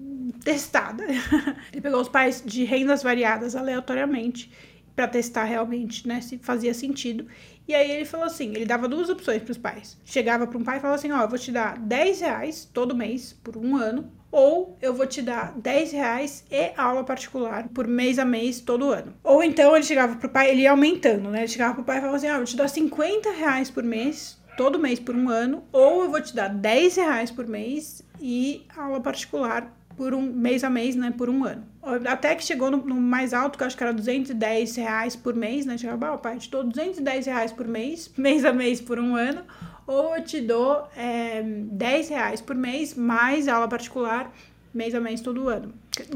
[0.44, 1.04] testada.
[1.72, 4.50] ele pegou os pais de rendas variadas aleatoriamente
[4.94, 7.26] para testar realmente, né, se fazia sentido.
[7.66, 9.98] E aí ele falou assim, ele dava duas opções para os pais.
[10.05, 12.94] Chegava para um pai e falava assim, ó, eu vou te dar 10 reais todo
[12.94, 17.87] mês por um ano, ou eu vou te dar 10 reais e aula particular por
[17.87, 19.14] mês a mês todo ano.
[19.22, 21.40] Ou então ele chegava pro pai, ele ia aumentando, né?
[21.40, 23.85] Ele chegava pro pai e falava assim, ó, eu vou te dar 50 reais por
[23.85, 28.02] mês, todo mês por um ano, ou eu vou te dar 10 reais por mês
[28.20, 31.64] e aula particular por um mês a mês, né, por um ano.
[32.09, 35.35] Até que chegou no, no mais alto, que eu acho que era 210 reais por
[35.35, 35.76] mês, né?
[35.76, 39.16] Chegava, ah, pai, eu te dou 210 reais por mês, mês a mês por um
[39.16, 39.42] ano,
[39.87, 44.33] ou eu te dou é, 10 reais por mês, mais aula particular,
[44.72, 45.72] mês a mês todo ano,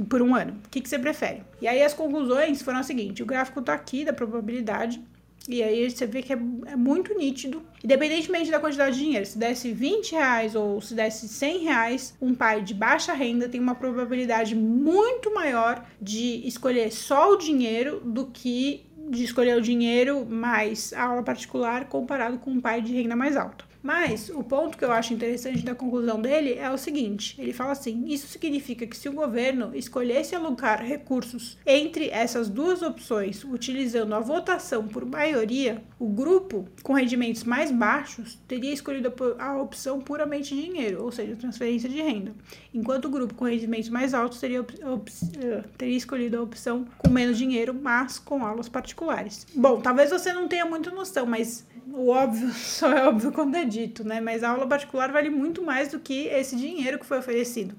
[0.09, 0.53] por um ano.
[0.65, 1.43] O que, que você prefere?
[1.61, 5.03] E aí as conclusões foram as seguintes: o gráfico tá aqui da probabilidade
[5.49, 7.63] e aí você vê que é, é, muito nítido.
[7.83, 12.35] Independentemente da quantidade de dinheiro, se desse 20 reais ou se desse 100 reais, um
[12.35, 18.27] pai de baixa renda tem uma probabilidade muito maior de escolher só o dinheiro do
[18.27, 23.15] que de escolher o dinheiro mais a aula particular comparado com um pai de renda
[23.15, 23.65] mais alta.
[23.87, 27.71] Mas o ponto que eu acho interessante da conclusão dele é o seguinte: ele fala
[27.71, 34.13] assim, isso significa que se o governo escolhesse alocar recursos entre essas duas opções, utilizando
[34.13, 40.53] a votação por maioria, o grupo com rendimentos mais baixos teria escolhido a opção puramente
[40.53, 42.35] dinheiro, ou seja, transferência de renda,
[42.75, 47.39] enquanto o grupo com rendimentos mais altos teria, eh, teria escolhido a opção com menos
[47.39, 49.47] dinheiro, mas com aulas particulares.
[49.55, 53.65] Bom, talvez você não tenha muita noção, mas o óbvio só é óbvio quando é
[53.65, 54.21] dito, né?
[54.21, 57.75] Mas a aula particular vale muito mais do que esse dinheiro que foi oferecido.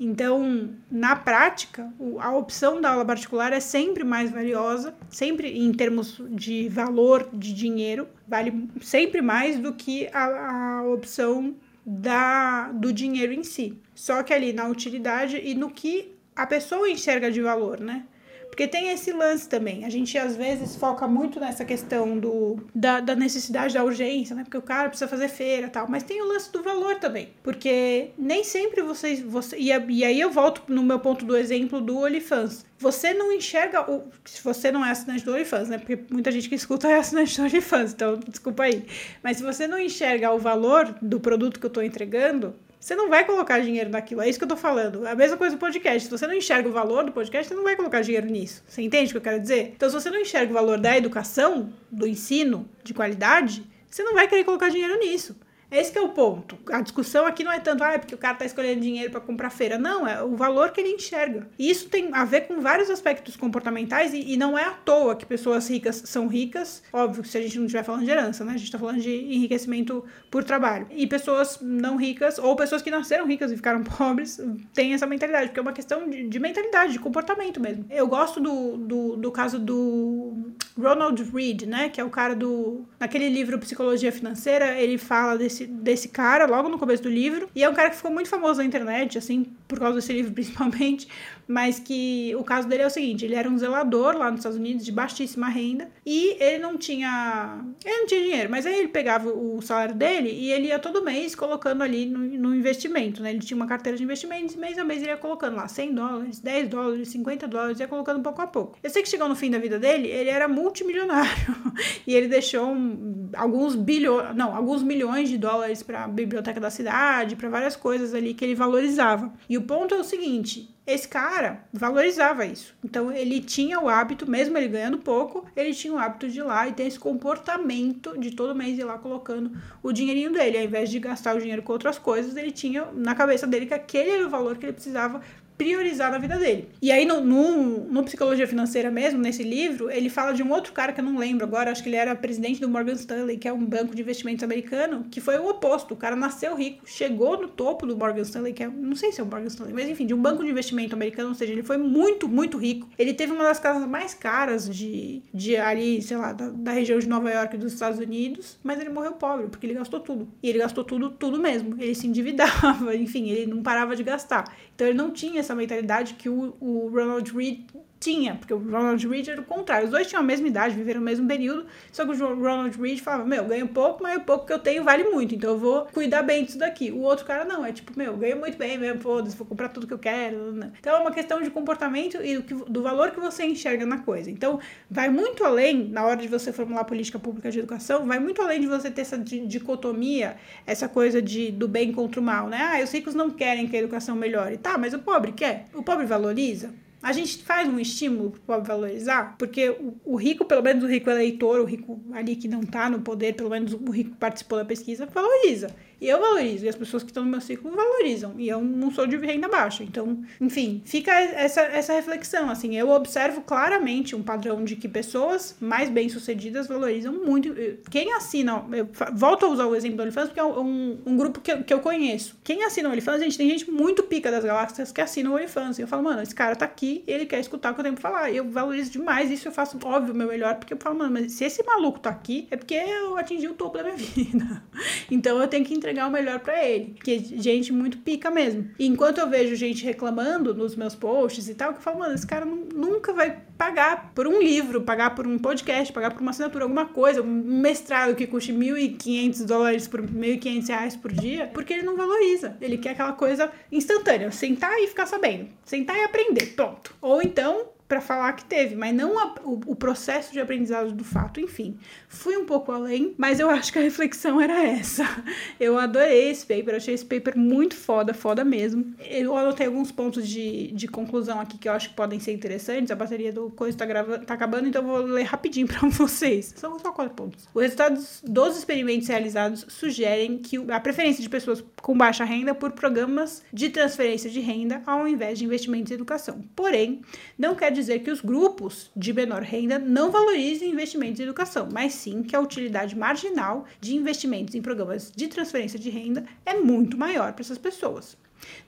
[0.00, 6.20] Então, na prática, a opção da aula particular é sempre mais valiosa, sempre em termos
[6.30, 13.32] de valor de dinheiro, vale sempre mais do que a, a opção da, do dinheiro
[13.32, 13.78] em si.
[13.94, 18.04] Só que ali na utilidade e no que a pessoa enxerga de valor, né?
[18.52, 19.82] Porque tem esse lance também.
[19.86, 24.44] A gente às vezes foca muito nessa questão do, da, da necessidade da urgência, né?
[24.44, 25.88] Porque o cara precisa fazer feira tal.
[25.88, 27.30] Mas tem o lance do valor também.
[27.42, 29.22] Porque nem sempre vocês.
[29.22, 32.66] Você, e, e aí eu volto no meu ponto do exemplo do OnlyFans.
[32.78, 33.90] Você não enxerga.
[33.90, 35.78] O, se você não é assinante do OnlyFans, né?
[35.78, 38.84] Porque muita gente que escuta é assinante do OnlyFans, então desculpa aí.
[39.22, 43.08] Mas se você não enxerga o valor do produto que eu estou entregando, você não
[43.08, 44.22] vai colocar dinheiro naquilo.
[44.22, 45.06] É isso que eu tô falando.
[45.06, 46.02] A mesma coisa do podcast.
[46.02, 48.64] Se você não enxerga o valor do podcast, você não vai colocar dinheiro nisso.
[48.66, 49.72] Você entende o que eu quero dizer?
[49.76, 54.14] Então, se você não enxerga o valor da educação, do ensino de qualidade, você não
[54.14, 55.36] vai querer colocar dinheiro nisso.
[55.72, 56.58] Esse é o ponto.
[56.70, 59.20] A discussão aqui não é tanto, ah, é porque o cara tá escolhendo dinheiro para
[59.20, 59.78] comprar feira.
[59.78, 61.48] Não, é o valor que ele enxerga.
[61.58, 65.16] E isso tem a ver com vários aspectos comportamentais e, e não é à toa
[65.16, 66.82] que pessoas ricas são ricas.
[66.92, 68.52] Óbvio, se a gente não estiver falando de herança, né?
[68.52, 70.86] A gente tá falando de enriquecimento por trabalho.
[70.90, 74.38] E pessoas não ricas, ou pessoas que nasceram ricas e ficaram pobres,
[74.74, 77.86] têm essa mentalidade, porque é uma questão de, de mentalidade, de comportamento mesmo.
[77.90, 81.88] Eu gosto do, do, do caso do Ronald Reed, né?
[81.88, 82.84] Que é o cara do.
[83.00, 87.48] Naquele livro Psicologia Financeira, ele fala desse desse, desse cara logo no começo do livro.
[87.54, 90.32] E é um cara que ficou muito famoso na internet, assim, por causa desse livro
[90.32, 91.08] principalmente.
[91.46, 94.58] Mas que o caso dele é o seguinte: ele era um zelador lá nos Estados
[94.58, 97.64] Unidos de baixíssima renda e ele não tinha.
[97.84, 101.04] Ele não tinha dinheiro, mas aí ele pegava o salário dele e ele ia todo
[101.04, 103.30] mês colocando ali no, no investimento, né?
[103.30, 105.94] Ele tinha uma carteira de investimentos e mês a mês ele ia colocando lá 100
[105.94, 108.78] dólares, 10 dólares, 50 dólares, ia colocando pouco a pouco.
[108.82, 111.30] Eu sei que chegou no fim da vida dele, ele era multimilionário
[112.06, 116.70] e ele deixou um, alguns bilhões, não, alguns milhões de dólares para a biblioteca da
[116.70, 119.32] cidade, para várias coisas ali que ele valorizava.
[119.48, 122.74] E o ponto é o seguinte: esse cara valorizava isso.
[122.84, 126.42] Então ele tinha o hábito, mesmo ele ganhando pouco, ele tinha o hábito de ir
[126.42, 130.58] lá e ter esse comportamento de todo mês ir lá colocando o dinheirinho dele.
[130.58, 133.74] Ao invés de gastar o dinheiro com outras coisas, ele tinha na cabeça dele que
[133.74, 135.20] aquele era o valor que ele precisava
[135.62, 136.68] priorizar na vida dele.
[136.80, 140.72] E aí, no, no, no, Psicologia Financeira mesmo, nesse livro, ele fala de um outro
[140.72, 143.46] cara que eu não lembro agora, acho que ele era presidente do Morgan Stanley, que
[143.46, 145.94] é um banco de investimentos americano, que foi o oposto.
[145.94, 149.20] O cara nasceu rico, chegou no topo do Morgan Stanley, que é, não sei se
[149.20, 151.62] é o Morgan Stanley, mas enfim, de um banco de investimento americano, ou seja, ele
[151.62, 152.88] foi muito, muito rico.
[152.98, 156.98] Ele teve uma das casas mais caras de, de ali, sei lá, da, da região
[156.98, 160.28] de Nova York dos Estados Unidos, mas ele morreu pobre, porque ele gastou tudo.
[160.42, 161.76] E ele gastou tudo, tudo mesmo.
[161.78, 164.44] Ele se endividava, enfim, ele não parava de gastar.
[164.74, 167.66] Então ele não tinha essa mentalidade que o, o Ronald Reed
[168.02, 169.84] tinha, porque o Ronald Reed era o contrário.
[169.84, 172.98] Os dois tinham a mesma idade, viveram o mesmo período, só que o Ronald Reed
[172.98, 175.86] falava: Meu, ganho pouco, mas o pouco que eu tenho vale muito, então eu vou
[175.86, 176.90] cuidar bem disso daqui.
[176.90, 179.86] O outro cara não, é tipo: Meu, ganho muito bem mesmo, foda-se, vou comprar tudo
[179.86, 180.58] que eu quero.
[180.78, 184.30] Então é uma questão de comportamento e do, do valor que você enxerga na coisa.
[184.30, 184.58] Então
[184.90, 188.60] vai muito além, na hora de você formular política pública de educação, vai muito além
[188.60, 190.36] de você ter essa dicotomia,
[190.66, 192.58] essa coisa de, do bem contra o mal, né?
[192.60, 194.56] Ah, os ricos não querem que a educação melhore.
[194.56, 195.66] Tá, mas o pobre quer?
[195.72, 196.74] O pobre valoriza?
[197.02, 200.84] A gente faz um estímulo para o pobre valorizar, porque o, o, rico, pelo menos
[200.84, 204.12] o rico eleitor, o rico ali que não está no poder, pelo menos o rico
[204.12, 205.74] que participou da pesquisa, valoriza.
[206.02, 208.34] E eu valorizo, e as pessoas que estão no meu ciclo valorizam.
[208.36, 209.84] E eu não sou de renda baixa.
[209.84, 212.50] Então, enfim, fica essa, essa reflexão.
[212.50, 217.54] Assim, eu observo claramente um padrão de que pessoas mais bem-sucedidas valorizam muito.
[217.88, 221.40] Quem assina, eu volto a usar o exemplo do OnlyFans, porque é um, um grupo
[221.40, 222.36] que eu, que eu conheço.
[222.42, 225.78] Quem assina o OnlyFans, gente, tem gente muito pica das galáxias que assina o OnlyFans.
[225.78, 227.94] E eu falo, mano, esse cara tá aqui, ele quer escutar o que eu tenho
[227.94, 228.32] pra falar.
[228.32, 231.30] Eu valorizo demais isso, eu faço, óbvio, o meu melhor, porque eu falo, mano, mas
[231.30, 234.64] se esse maluco tá aqui, é porque eu atingi o topo da minha vida.
[235.08, 236.94] então eu tenho que entregar entregar o melhor para ele.
[236.94, 238.70] Porque gente muito pica mesmo.
[238.78, 242.14] E enquanto eu vejo gente reclamando nos meus posts e tal, que eu falo, mano,
[242.14, 246.30] esse cara nunca vai pagar por um livro, pagar por um podcast, pagar por uma
[246.30, 251.74] assinatura, alguma coisa, um mestrado que custe 1.500 dólares por 1.500 reais por dia, porque
[251.74, 252.56] ele não valoriza.
[252.60, 256.94] Ele quer aquela coisa instantânea, sentar e ficar sabendo, sentar e aprender, pronto.
[257.00, 261.04] Ou então para falar que teve, mas não a, o, o, processo de aprendizado do
[261.04, 261.38] fato.
[261.38, 261.76] Enfim,
[262.08, 265.04] fui um pouco além, mas eu acho que a reflexão era essa.
[265.60, 268.94] Eu adorei esse paper, achei esse paper muito foda, foda mesmo.
[268.98, 272.90] Eu anotei alguns pontos de, de conclusão aqui que eu acho que podem ser interessantes.
[272.90, 273.86] A bateria do coisa tá,
[274.26, 276.54] tá acabando, então eu vou ler rapidinho para vocês.
[276.56, 277.46] São só quatro pontos.
[277.54, 282.72] Os resultados dos experimentos realizados sugerem que a preferência de pessoas com baixa renda por
[282.72, 286.42] programas de transferência de renda ao invés de investimentos em educação.
[286.56, 287.02] Porém,
[287.38, 291.94] não quer dizer que os grupos de menor renda não valorizem investimentos em educação, mas
[291.94, 296.96] sim que a utilidade marginal de investimentos em programas de transferência de renda é muito
[296.96, 298.16] maior para essas pessoas.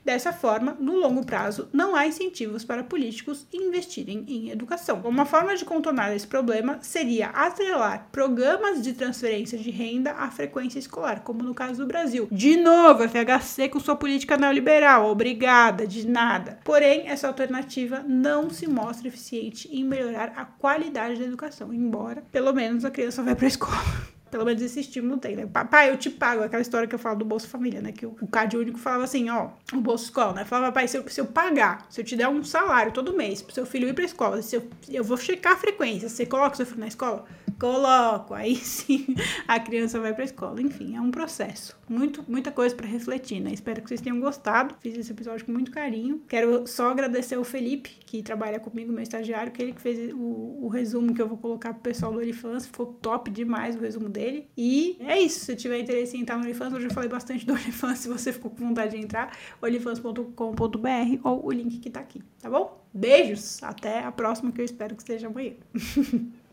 [0.03, 5.01] Dessa forma, no longo prazo, não há incentivos para políticos investirem em educação.
[5.03, 10.79] Uma forma de contornar esse problema seria atrelar programas de transferência de renda à frequência
[10.79, 12.27] escolar, como no caso do Brasil.
[12.31, 16.59] De novo, FHC com sua política neoliberal, obrigada, de nada.
[16.63, 22.53] Porém, essa alternativa não se mostra eficiente em melhorar a qualidade da educação, embora pelo
[22.53, 24.14] menos a criança vá para a escola.
[24.29, 25.45] Pelo menos esse estímulo tem, né?
[25.45, 26.43] Papai, eu te pago.
[26.43, 27.91] Aquela história que eu falo do Bolsa Família, né?
[27.91, 30.45] Que o, o CAD único falava assim, ó, o Bolsa Escola, né?
[30.45, 33.41] Falava, papai, se eu, se eu pagar, se eu te der um salário todo mês
[33.41, 36.53] pro seu filho ir pra escola, se eu, eu vou checar a frequência, você coloca
[36.53, 37.25] o seu filho na escola?
[37.59, 38.33] Coloco.
[38.33, 39.15] Aí sim
[39.47, 40.61] a criança vai pra escola.
[40.61, 41.77] Enfim, é um processo.
[41.87, 43.51] Muito, muita coisa para refletir, né?
[43.53, 44.75] Espero que vocês tenham gostado.
[44.81, 46.21] Fiz esse episódio com muito carinho.
[46.27, 50.65] Quero só agradecer ao Felipe, que trabalha comigo, meu estagiário, que ele que fez o,
[50.65, 52.65] o resumo que eu vou colocar pro pessoal do Olifans.
[52.65, 54.47] Ficou top demais o resumo dele dele.
[54.57, 55.45] E é isso.
[55.45, 57.99] Se tiver interesse em entrar no OnlyFans, eu falei bastante do OnlyFans.
[57.99, 62.49] Se você ficou com vontade de entrar, olifans.com.br ou o link que tá aqui, tá
[62.49, 62.83] bom?
[62.93, 63.61] Beijos!
[63.61, 65.53] Até a próxima, que eu espero que esteja amanhã.